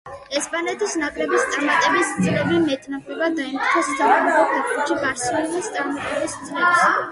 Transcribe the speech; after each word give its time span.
ესპანეთის 0.37 0.95
ნაკრების 1.01 1.43
წარმატების 1.55 2.13
წლები 2.15 2.63
მეტ-ნაკლებად 2.63 3.37
დაემთხვა 3.41 3.85
საკლუბო 3.91 4.49
ფეხბურთში 4.57 4.99
„ბარსელონას“ 5.07 5.73
წარმატების 5.79 6.39
წლებს. 6.51 6.87